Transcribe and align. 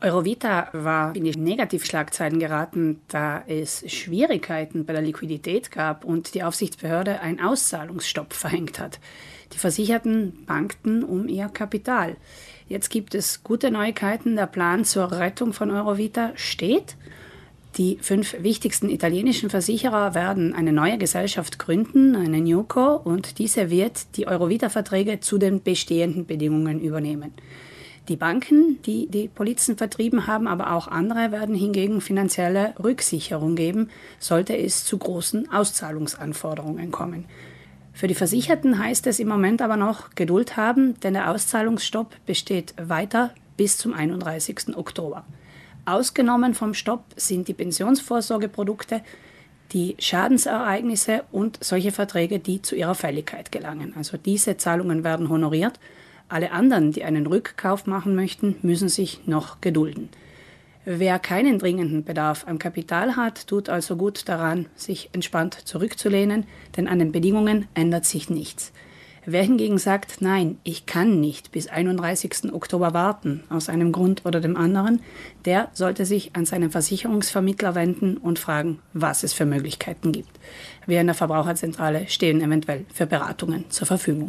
Eurovita 0.00 0.68
war 0.72 1.16
in 1.16 1.24
die 1.24 1.36
Negativschlagzeilen 1.36 2.38
geraten, 2.38 3.00
da 3.08 3.42
es 3.48 3.82
Schwierigkeiten 3.90 4.84
bei 4.84 4.92
der 4.92 5.02
Liquidität 5.02 5.72
gab 5.72 6.04
und 6.04 6.34
die 6.34 6.44
Aufsichtsbehörde 6.44 7.20
einen 7.20 7.40
Auszahlungsstopp 7.40 8.32
verhängt 8.32 8.78
hat. 8.78 9.00
Die 9.52 9.58
Versicherten 9.58 10.44
bankten 10.46 11.02
um 11.02 11.26
ihr 11.26 11.48
Kapital. 11.48 12.16
Jetzt 12.68 12.90
gibt 12.90 13.16
es 13.16 13.42
gute 13.42 13.72
Neuigkeiten. 13.72 14.36
Der 14.36 14.46
Plan 14.46 14.84
zur 14.84 15.10
Rettung 15.10 15.52
von 15.52 15.70
Eurovita 15.70 16.30
steht. 16.36 16.96
Die 17.76 17.98
fünf 18.00 18.36
wichtigsten 18.40 18.90
italienischen 18.90 19.50
Versicherer 19.50 20.14
werden 20.14 20.54
eine 20.54 20.72
neue 20.72 20.98
Gesellschaft 20.98 21.58
gründen, 21.58 22.14
eine 22.14 22.40
Newco, 22.40 22.96
und 22.96 23.38
diese 23.38 23.70
wird 23.70 24.16
die 24.16 24.26
Eurovita-Verträge 24.28 25.20
zu 25.20 25.38
den 25.38 25.62
bestehenden 25.62 26.26
Bedingungen 26.26 26.80
übernehmen. 26.80 27.32
Die 28.08 28.16
Banken, 28.16 28.80
die 28.86 29.06
die 29.06 29.28
Polizen 29.28 29.76
vertrieben 29.76 30.26
haben, 30.26 30.48
aber 30.48 30.72
auch 30.72 30.88
andere 30.88 31.30
werden 31.30 31.54
hingegen 31.54 32.00
finanzielle 32.00 32.74
Rücksicherung 32.82 33.54
geben, 33.54 33.90
sollte 34.18 34.56
es 34.56 34.86
zu 34.86 34.96
großen 34.96 35.52
Auszahlungsanforderungen 35.52 36.90
kommen. 36.90 37.26
Für 37.92 38.06
die 38.06 38.14
Versicherten 38.14 38.78
heißt 38.78 39.06
es 39.08 39.18
im 39.18 39.28
Moment 39.28 39.60
aber 39.60 39.76
noch 39.76 40.14
Geduld 40.14 40.56
haben, 40.56 40.98
denn 41.00 41.12
der 41.14 41.30
Auszahlungsstopp 41.30 42.14
besteht 42.24 42.72
weiter 42.80 43.34
bis 43.58 43.76
zum 43.76 43.92
31. 43.92 44.76
Oktober. 44.76 45.26
Ausgenommen 45.84 46.54
vom 46.54 46.72
Stopp 46.72 47.04
sind 47.16 47.48
die 47.48 47.54
Pensionsvorsorgeprodukte, 47.54 49.02
die 49.72 49.96
Schadensereignisse 49.98 51.24
und 51.30 51.58
solche 51.62 51.92
Verträge, 51.92 52.38
die 52.38 52.62
zu 52.62 52.74
ihrer 52.74 52.94
Fälligkeit 52.94 53.52
gelangen. 53.52 53.92
Also 53.98 54.16
diese 54.16 54.56
Zahlungen 54.56 55.04
werden 55.04 55.28
honoriert 55.28 55.78
alle 56.28 56.52
anderen, 56.52 56.92
die 56.92 57.04
einen 57.04 57.26
Rückkauf 57.26 57.86
machen 57.86 58.14
möchten, 58.14 58.56
müssen 58.62 58.88
sich 58.88 59.26
noch 59.26 59.60
gedulden. 59.60 60.08
Wer 60.84 61.18
keinen 61.18 61.58
dringenden 61.58 62.04
Bedarf 62.04 62.46
am 62.48 62.58
Kapital 62.58 63.16
hat, 63.16 63.46
tut 63.46 63.68
also 63.68 63.96
gut 63.96 64.26
daran, 64.26 64.66
sich 64.74 65.10
entspannt 65.12 65.54
zurückzulehnen, 65.64 66.46
denn 66.76 66.88
an 66.88 66.98
den 66.98 67.12
Bedingungen 67.12 67.66
ändert 67.74 68.06
sich 68.06 68.30
nichts. 68.30 68.72
Wer 69.30 69.42
hingegen 69.42 69.76
sagt, 69.76 70.22
nein, 70.22 70.56
ich 70.64 70.86
kann 70.86 71.20
nicht 71.20 71.52
bis 71.52 71.68
31. 71.68 72.54
Oktober 72.54 72.94
warten, 72.94 73.42
aus 73.50 73.68
einem 73.68 73.92
Grund 73.92 74.24
oder 74.24 74.40
dem 74.40 74.56
anderen, 74.56 75.02
der 75.44 75.68
sollte 75.74 76.06
sich 76.06 76.34
an 76.34 76.46
seinen 76.46 76.70
Versicherungsvermittler 76.70 77.74
wenden 77.74 78.16
und 78.16 78.38
fragen, 78.38 78.78
was 78.94 79.24
es 79.24 79.34
für 79.34 79.44
Möglichkeiten 79.44 80.12
gibt. 80.12 80.30
Wir 80.86 81.02
in 81.02 81.08
der 81.08 81.14
Verbraucherzentrale 81.14 82.08
stehen 82.08 82.40
eventuell 82.40 82.86
für 82.90 83.04
Beratungen 83.04 83.66
zur 83.68 83.86
Verfügung. 83.86 84.26